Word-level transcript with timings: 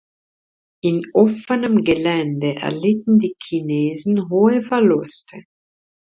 In 0.81 1.03
offenem 1.13 1.83
Gelände 1.83 2.55
erlitten 2.55 3.19
die 3.19 3.35
Chinesen 3.39 4.29
hohe 4.31 4.63
Verluste. 4.63 5.43